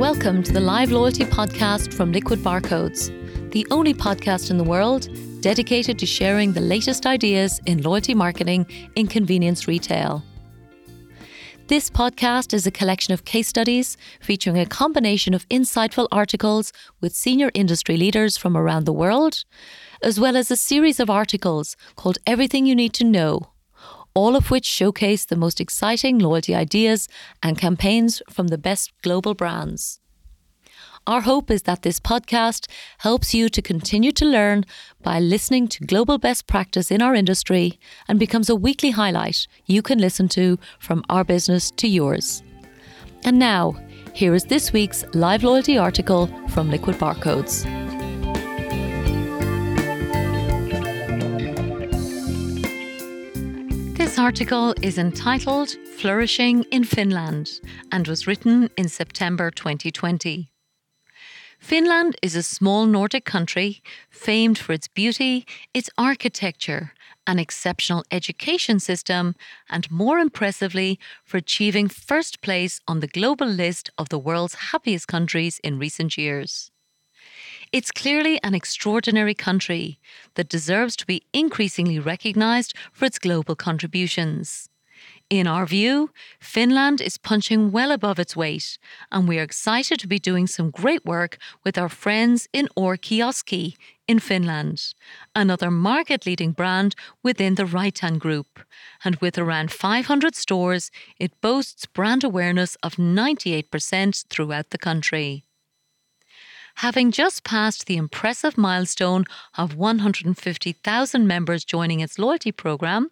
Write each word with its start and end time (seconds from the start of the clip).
Welcome 0.00 0.42
to 0.44 0.52
the 0.54 0.60
Live 0.60 0.92
Loyalty 0.92 1.26
Podcast 1.26 1.92
from 1.92 2.10
Liquid 2.10 2.38
Barcodes, 2.38 3.10
the 3.50 3.66
only 3.70 3.92
podcast 3.92 4.50
in 4.50 4.56
the 4.56 4.64
world 4.64 5.10
dedicated 5.42 5.98
to 5.98 6.06
sharing 6.06 6.54
the 6.54 6.60
latest 6.62 7.04
ideas 7.04 7.60
in 7.66 7.82
loyalty 7.82 8.14
marketing 8.14 8.64
in 8.96 9.08
convenience 9.08 9.68
retail. 9.68 10.24
This 11.66 11.90
podcast 11.90 12.54
is 12.54 12.66
a 12.66 12.70
collection 12.70 13.12
of 13.12 13.26
case 13.26 13.48
studies 13.48 13.98
featuring 14.22 14.58
a 14.58 14.64
combination 14.64 15.34
of 15.34 15.46
insightful 15.50 16.08
articles 16.10 16.72
with 17.02 17.14
senior 17.14 17.50
industry 17.52 17.98
leaders 17.98 18.38
from 18.38 18.56
around 18.56 18.86
the 18.86 18.94
world, 18.94 19.44
as 20.02 20.18
well 20.18 20.34
as 20.34 20.50
a 20.50 20.56
series 20.56 20.98
of 20.98 21.10
articles 21.10 21.76
called 21.96 22.16
Everything 22.26 22.64
You 22.64 22.74
Need 22.74 22.94
to 22.94 23.04
Know, 23.04 23.49
all 24.20 24.36
of 24.36 24.50
which 24.50 24.66
showcase 24.66 25.24
the 25.24 25.42
most 25.44 25.62
exciting 25.62 26.18
loyalty 26.18 26.54
ideas 26.54 27.08
and 27.42 27.56
campaigns 27.56 28.20
from 28.28 28.48
the 28.48 28.58
best 28.58 28.92
global 29.02 29.32
brands. 29.32 29.98
Our 31.06 31.22
hope 31.22 31.50
is 31.50 31.62
that 31.62 31.80
this 31.80 31.98
podcast 31.98 32.66
helps 32.98 33.32
you 33.32 33.48
to 33.48 33.62
continue 33.62 34.12
to 34.12 34.26
learn 34.26 34.66
by 35.02 35.20
listening 35.20 35.68
to 35.68 35.86
global 35.86 36.18
best 36.18 36.46
practice 36.46 36.90
in 36.90 37.00
our 37.00 37.14
industry 37.14 37.80
and 38.08 38.18
becomes 38.18 38.50
a 38.50 38.54
weekly 38.66 38.90
highlight 38.90 39.46
you 39.64 39.80
can 39.80 39.98
listen 39.98 40.28
to 40.28 40.58
from 40.78 41.02
our 41.08 41.24
business 41.24 41.70
to 41.78 41.88
yours. 41.88 42.42
And 43.24 43.38
now, 43.38 43.74
here 44.12 44.34
is 44.34 44.44
this 44.44 44.70
week's 44.70 45.02
live 45.14 45.44
loyalty 45.44 45.78
article 45.78 46.26
from 46.48 46.70
Liquid 46.70 46.96
Barcodes. 46.96 47.64
This 54.10 54.18
article 54.18 54.74
is 54.82 54.98
entitled 54.98 55.76
Flourishing 55.96 56.64
in 56.72 56.82
Finland 56.82 57.60
and 57.92 58.08
was 58.08 58.26
written 58.26 58.68
in 58.76 58.88
September 58.88 59.52
2020. 59.52 60.50
Finland 61.60 62.16
is 62.20 62.34
a 62.34 62.42
small 62.42 62.86
Nordic 62.86 63.24
country 63.24 63.80
famed 64.10 64.58
for 64.58 64.72
its 64.72 64.88
beauty, 64.88 65.46
its 65.72 65.90
architecture, 65.96 66.92
an 67.28 67.38
exceptional 67.38 68.02
education 68.10 68.80
system, 68.80 69.36
and 69.68 69.88
more 69.92 70.18
impressively, 70.18 70.98
for 71.24 71.36
achieving 71.36 71.88
first 71.88 72.40
place 72.40 72.80
on 72.88 72.98
the 72.98 73.06
global 73.06 73.46
list 73.46 73.90
of 73.96 74.08
the 74.08 74.18
world's 74.18 74.72
happiest 74.72 75.06
countries 75.06 75.60
in 75.62 75.78
recent 75.78 76.18
years. 76.18 76.72
It's 77.72 77.92
clearly 77.92 78.40
an 78.42 78.52
extraordinary 78.52 79.34
country 79.34 80.00
that 80.34 80.48
deserves 80.48 80.96
to 80.96 81.06
be 81.06 81.22
increasingly 81.32 82.00
recognised 82.00 82.74
for 82.92 83.04
its 83.04 83.20
global 83.20 83.54
contributions. 83.54 84.68
In 85.30 85.46
our 85.46 85.66
view, 85.66 86.10
Finland 86.40 87.00
is 87.00 87.16
punching 87.16 87.70
well 87.70 87.92
above 87.92 88.18
its 88.18 88.34
weight, 88.34 88.76
and 89.12 89.28
we 89.28 89.38
are 89.38 89.44
excited 89.44 90.00
to 90.00 90.08
be 90.08 90.18
doing 90.18 90.48
some 90.48 90.72
great 90.72 91.04
work 91.04 91.38
with 91.64 91.78
our 91.78 91.88
friends 91.88 92.48
in 92.52 92.66
R-kioski 92.76 93.76
in 94.08 94.18
Finland, 94.18 94.92
another 95.36 95.70
market 95.70 96.26
leading 96.26 96.50
brand 96.50 96.96
within 97.22 97.54
the 97.54 97.66
Reitan 97.66 98.18
Group. 98.18 98.58
And 99.04 99.14
with 99.16 99.38
around 99.38 99.70
500 99.70 100.34
stores, 100.34 100.90
it 101.20 101.40
boasts 101.40 101.86
brand 101.86 102.24
awareness 102.24 102.76
of 102.82 102.96
98% 102.96 104.26
throughout 104.28 104.70
the 104.70 104.78
country 104.78 105.44
having 106.76 107.10
just 107.10 107.44
passed 107.44 107.86
the 107.86 107.96
impressive 107.96 108.56
milestone 108.56 109.24
of 109.56 109.76
150,000 109.76 111.26
members 111.26 111.64
joining 111.64 112.00
its 112.00 112.18
loyalty 112.18 112.52
program, 112.52 113.10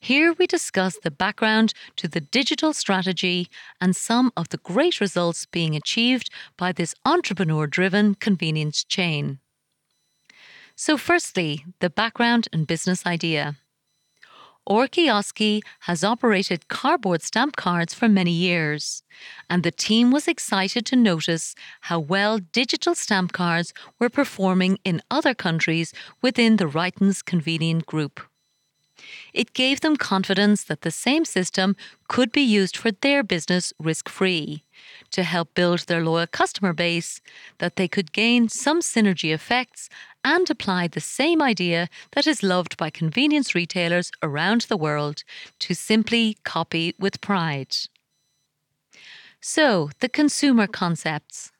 here 0.00 0.32
we 0.32 0.46
discuss 0.46 0.96
the 1.02 1.10
background 1.10 1.74
to 1.96 2.06
the 2.06 2.20
digital 2.20 2.72
strategy 2.72 3.48
and 3.80 3.96
some 3.96 4.32
of 4.36 4.48
the 4.50 4.58
great 4.58 5.00
results 5.00 5.44
being 5.46 5.74
achieved 5.74 6.30
by 6.56 6.70
this 6.70 6.94
entrepreneur 7.04 7.66
driven 7.66 8.14
convenience 8.14 8.84
chain. 8.84 9.40
So, 10.76 10.96
firstly, 10.96 11.64
the 11.80 11.90
background 11.90 12.46
and 12.52 12.64
business 12.64 13.04
idea. 13.04 13.56
R-kioski 14.68 15.62
has 15.80 16.04
operated 16.04 16.68
cardboard 16.68 17.22
stamp 17.22 17.56
cards 17.56 17.94
for 17.94 18.06
many 18.06 18.32
years, 18.32 19.02
and 19.48 19.62
the 19.62 19.70
team 19.70 20.10
was 20.10 20.28
excited 20.28 20.84
to 20.86 20.96
notice 20.96 21.54
how 21.82 21.98
well 21.98 22.38
digital 22.38 22.94
stamp 22.94 23.32
cards 23.32 23.72
were 23.98 24.10
performing 24.10 24.78
in 24.84 25.00
other 25.10 25.32
countries 25.34 25.94
within 26.20 26.56
the 26.58 26.66
Reitan's 26.66 27.22
Convenient 27.22 27.86
Group. 27.86 28.20
It 29.32 29.54
gave 29.54 29.80
them 29.80 29.96
confidence 29.96 30.64
that 30.64 30.82
the 30.82 30.90
same 30.90 31.24
system 31.24 31.76
could 32.08 32.32
be 32.32 32.42
used 32.42 32.76
for 32.76 32.90
their 32.90 33.22
business 33.22 33.72
risk 33.78 34.08
free 34.08 34.64
to 35.10 35.22
help 35.22 35.54
build 35.54 35.80
their 35.80 36.02
loyal 36.02 36.26
customer 36.26 36.72
base, 36.72 37.20
that 37.58 37.76
they 37.76 37.88
could 37.88 38.12
gain 38.12 38.48
some 38.48 38.80
synergy 38.80 39.32
effects 39.32 39.88
and 40.24 40.48
apply 40.50 40.88
the 40.88 41.00
same 41.00 41.40
idea 41.40 41.88
that 42.12 42.26
is 42.26 42.42
loved 42.42 42.76
by 42.76 42.90
convenience 42.90 43.54
retailers 43.54 44.10
around 44.22 44.62
the 44.62 44.76
world 44.76 45.22
to 45.58 45.74
simply 45.74 46.36
copy 46.44 46.94
with 46.98 47.20
pride. 47.20 47.74
So, 49.40 49.90
the 50.00 50.08
consumer 50.08 50.66
concepts. 50.66 51.52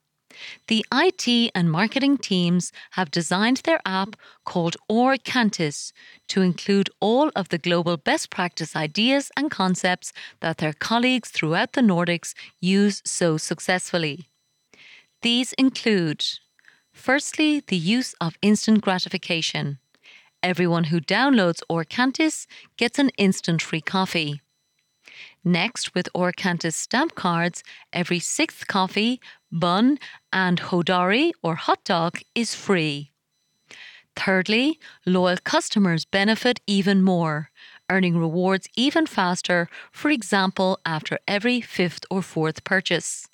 The 0.67 0.85
IT 0.93 1.51
and 1.55 1.71
marketing 1.71 2.19
teams 2.19 2.73
have 2.93 3.11
designed 3.11 3.59
their 3.59 3.81
app 3.85 4.17
called 4.45 4.77
Orcantis 4.91 5.93
to 6.29 6.43
include 6.43 6.91
all 7.01 7.31
of 7.35 7.49
the 7.49 7.59
global 7.59 7.97
best 7.97 8.31
practice 8.31 8.77
ideas 8.77 9.31
and 9.37 9.51
concepts 9.51 10.13
that 10.41 10.59
their 10.59 10.73
colleagues 10.73 11.31
throughout 11.31 11.73
the 11.73 11.81
Nordics 11.81 12.35
use 12.61 13.03
so 13.05 13.37
successfully. 13.37 14.29
These 15.23 15.53
include 15.55 16.25
firstly, 16.93 17.63
the 17.67 17.77
use 17.77 18.15
of 18.21 18.39
instant 18.43 18.81
gratification. 18.83 19.79
Everyone 20.43 20.85
who 20.85 21.01
downloads 21.01 21.63
Orcantis 21.71 22.47
gets 22.77 22.99
an 22.99 23.11
instant 23.17 23.63
free 23.63 23.81
coffee. 23.81 24.41
Next, 25.45 25.95
with 25.95 26.09
Orcantis 26.15 26.75
stamp 26.75 27.15
cards, 27.15 27.63
every 27.93 28.19
sixth 28.19 28.67
coffee, 28.67 29.21
bun, 29.51 29.99
and 30.33 30.61
hodari 30.61 31.33
or 31.43 31.55
hot 31.57 31.85
dog 31.85 32.21
is 32.35 32.55
free. 32.55 33.13
Thirdly, 34.17 34.79
loyal 35.07 35.39
customers 35.45 36.05
benefit 36.05 36.61
even 36.67 37.03
more, 37.03 37.51
earning 37.89 38.19
rewards 38.19 38.69
even 38.77 39.07
faster, 39.07 39.69
for 39.93 40.11
example, 40.11 40.81
after 40.85 41.19
every 41.29 41.61
fifth 41.61 42.05
or 42.11 42.23
fourth 42.23 42.65
purchase. 42.65 43.29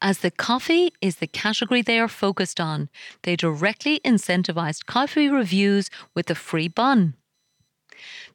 As 0.00 0.18
the 0.18 0.30
coffee 0.30 0.92
is 1.00 1.16
the 1.16 1.26
category 1.26 1.82
they 1.82 1.98
are 1.98 2.08
focused 2.08 2.60
on, 2.60 2.88
they 3.22 3.34
directly 3.36 4.00
incentivized 4.04 4.86
coffee 4.86 5.28
reviews 5.28 5.90
with 6.14 6.30
a 6.30 6.34
free 6.34 6.68
bun. 6.68 7.14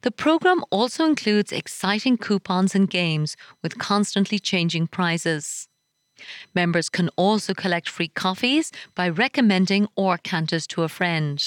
The 0.02 0.10
program 0.10 0.62
also 0.70 1.06
includes 1.06 1.52
exciting 1.52 2.18
coupons 2.18 2.74
and 2.74 2.88
games 2.90 3.36
with 3.62 3.78
constantly 3.78 4.38
changing 4.38 4.88
prizes. 4.88 5.68
Members 6.54 6.88
can 6.88 7.10
also 7.16 7.54
collect 7.54 7.88
free 7.88 8.08
coffees 8.08 8.72
by 8.94 9.08
recommending 9.08 9.88
Orcantis 9.98 10.66
to 10.68 10.82
a 10.82 10.88
friend. 10.88 11.42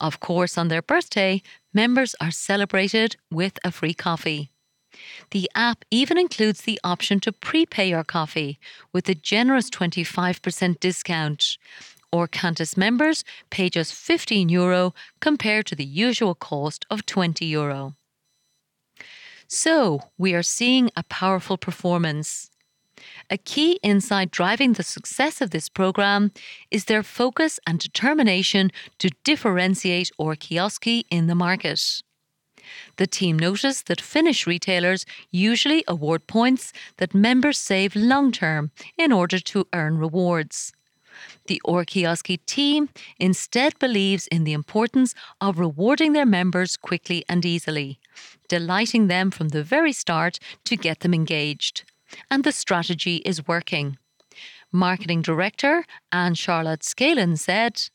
Of 0.00 0.20
course, 0.20 0.56
on 0.56 0.68
their 0.68 0.82
birthday, 0.82 1.42
members 1.72 2.14
are 2.20 2.30
celebrated 2.30 3.16
with 3.30 3.58
a 3.64 3.70
free 3.70 3.94
coffee. 3.94 4.50
The 5.30 5.50
app 5.54 5.84
even 5.90 6.18
includes 6.18 6.62
the 6.62 6.80
option 6.82 7.20
to 7.20 7.32
prepay 7.32 7.90
your 7.90 8.04
coffee 8.04 8.58
with 8.92 9.08
a 9.08 9.14
generous 9.14 9.70
25% 9.70 10.80
discount, 10.80 11.58
Orcantis 12.12 12.76
members 12.76 13.22
pay 13.50 13.68
just 13.68 13.92
15 13.92 14.48
euro 14.48 14.94
compared 15.20 15.66
to 15.66 15.74
the 15.74 15.84
usual 15.84 16.34
cost 16.34 16.86
of 16.90 17.04
20 17.04 17.44
euro. 17.44 17.94
So, 19.46 20.02
we 20.16 20.34
are 20.34 20.42
seeing 20.42 20.90
a 20.96 21.02
powerful 21.04 21.56
performance. 21.56 22.50
A 23.30 23.38
key 23.38 23.78
insight 23.82 24.30
driving 24.30 24.72
the 24.72 24.82
success 24.82 25.40
of 25.40 25.50
this 25.50 25.68
program 25.68 26.32
is 26.70 26.84
their 26.84 27.02
focus 27.02 27.60
and 27.66 27.78
determination 27.78 28.70
to 28.98 29.10
differentiate 29.24 30.10
R-kioski 30.18 31.04
in 31.10 31.26
the 31.26 31.34
market. 31.34 32.02
The 32.96 33.06
team 33.06 33.38
noticed 33.38 33.86
that 33.86 34.00
Finnish 34.00 34.46
retailers 34.46 35.06
usually 35.30 35.84
award 35.88 36.26
points 36.26 36.72
that 36.98 37.14
members 37.14 37.58
save 37.58 37.96
long 37.96 38.32
term 38.32 38.70
in 38.96 39.12
order 39.12 39.38
to 39.38 39.66
earn 39.72 39.98
rewards. 39.98 40.72
The 41.46 41.60
R-kioski 41.64 42.44
team 42.46 42.90
instead 43.18 43.78
believes 43.78 44.26
in 44.28 44.44
the 44.44 44.52
importance 44.52 45.14
of 45.40 45.58
rewarding 45.58 46.12
their 46.12 46.26
members 46.26 46.76
quickly 46.76 47.24
and 47.28 47.44
easily, 47.44 47.98
delighting 48.48 49.08
them 49.08 49.30
from 49.30 49.48
the 49.48 49.62
very 49.62 49.92
start 49.92 50.38
to 50.64 50.76
get 50.76 51.00
them 51.00 51.14
engaged. 51.14 51.84
And 52.30 52.44
the 52.44 52.52
strategy 52.52 53.16
is 53.24 53.46
working. 53.46 53.98
Marketing 54.72 55.22
Director 55.22 55.84
Anne 56.12 56.34
Charlotte 56.34 56.84
Scalen 56.84 57.36
said, 57.36 57.88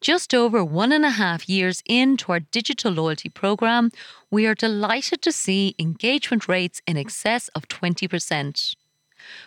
just 0.00 0.32
over 0.32 0.64
one 0.64 0.92
and 0.92 1.04
a 1.04 1.10
half 1.10 1.48
years 1.48 1.82
into 1.86 2.30
our 2.30 2.38
digital 2.38 2.92
loyalty 2.92 3.28
program, 3.28 3.90
we 4.30 4.46
are 4.46 4.54
delighted 4.54 5.22
to 5.22 5.32
see 5.32 5.74
engagement 5.76 6.46
rates 6.46 6.80
in 6.86 6.96
excess 6.96 7.48
of 7.48 7.66
20%. 7.66 8.76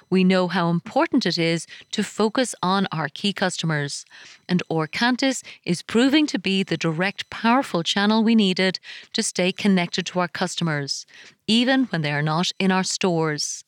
We 0.09 0.25
know 0.25 0.49
how 0.49 0.69
important 0.69 1.25
it 1.25 1.37
is 1.37 1.65
to 1.91 2.03
focus 2.03 2.53
on 2.61 2.87
our 2.91 3.07
key 3.07 3.31
customers, 3.31 4.05
and 4.49 4.61
Orcantis 4.69 5.41
is 5.63 5.81
proving 5.81 6.27
to 6.27 6.37
be 6.37 6.63
the 6.63 6.75
direct, 6.77 7.29
powerful 7.29 7.81
channel 7.81 8.21
we 8.21 8.35
needed 8.35 8.79
to 9.13 9.23
stay 9.23 9.53
connected 9.53 10.05
to 10.07 10.19
our 10.19 10.27
customers, 10.27 11.05
even 11.47 11.85
when 11.85 12.01
they 12.01 12.11
are 12.11 12.21
not 12.21 12.51
in 12.59 12.71
our 12.71 12.83
stores. 12.83 13.63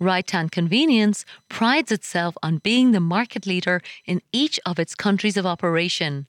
Reitan 0.00 0.50
Convenience 0.50 1.24
prides 1.48 1.92
itself 1.92 2.36
on 2.42 2.58
being 2.58 2.92
the 2.92 3.00
market 3.00 3.46
leader 3.46 3.80
in 4.06 4.22
each 4.32 4.60
of 4.66 4.78
its 4.78 4.94
countries 4.94 5.36
of 5.36 5.46
operation. 5.46 6.26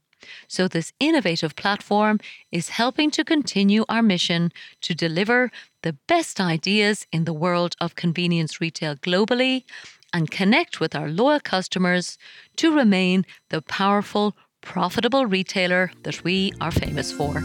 So, 0.47 0.67
this 0.67 0.91
innovative 0.99 1.55
platform 1.55 2.19
is 2.51 2.69
helping 2.69 3.11
to 3.11 3.23
continue 3.23 3.85
our 3.87 4.01
mission 4.01 4.51
to 4.81 4.95
deliver 4.95 5.51
the 5.83 5.93
best 6.07 6.39
ideas 6.39 7.05
in 7.11 7.25
the 7.25 7.33
world 7.33 7.75
of 7.79 7.95
convenience 7.95 8.59
retail 8.59 8.95
globally 8.95 9.63
and 10.13 10.31
connect 10.31 10.79
with 10.79 10.95
our 10.95 11.09
loyal 11.09 11.39
customers 11.39 12.17
to 12.55 12.75
remain 12.75 13.25
the 13.49 13.61
powerful, 13.61 14.35
profitable 14.61 15.25
retailer 15.25 15.91
that 16.03 16.23
we 16.23 16.53
are 16.61 16.71
famous 16.71 17.11
for. 17.11 17.43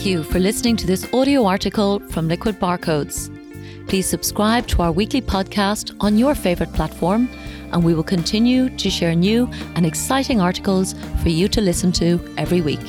Thank 0.00 0.12
you 0.12 0.22
for 0.22 0.38
listening 0.38 0.78
to 0.78 0.86
this 0.86 1.06
audio 1.12 1.44
article 1.44 1.98
from 2.08 2.26
Liquid 2.26 2.58
Barcodes. 2.58 3.28
Please 3.86 4.08
subscribe 4.08 4.66
to 4.68 4.80
our 4.80 4.92
weekly 4.92 5.20
podcast 5.20 5.94
on 6.00 6.16
your 6.16 6.34
favourite 6.34 6.72
platform 6.72 7.28
and 7.70 7.84
we 7.84 7.92
will 7.92 8.02
continue 8.02 8.74
to 8.78 8.88
share 8.88 9.14
new 9.14 9.46
and 9.74 9.84
exciting 9.84 10.40
articles 10.40 10.94
for 11.22 11.28
you 11.28 11.48
to 11.48 11.60
listen 11.60 11.92
to 11.92 12.18
every 12.38 12.62
week. 12.62 12.80